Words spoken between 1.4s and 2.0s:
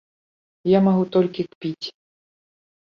кпіць.